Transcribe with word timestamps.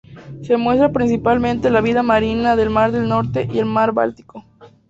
Se 0.41 0.57
muestra 0.57 0.91
principalmente 0.91 1.69
la 1.69 1.79
vida 1.79 2.01
marina 2.01 2.55
del 2.55 2.71
mar 2.71 2.91
del 2.91 3.07
Norte 3.07 3.47
y 3.53 3.59
el 3.59 3.65
mar 3.67 3.91
Báltico. 3.91 4.43